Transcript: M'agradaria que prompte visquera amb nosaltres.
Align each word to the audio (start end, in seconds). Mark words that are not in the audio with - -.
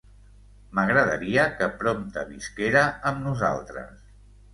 M'agradaria 0.77 1.43
que 1.59 1.67
prompte 1.81 2.23
visquera 2.29 2.81
amb 3.11 3.21
nosaltres. 3.27 4.01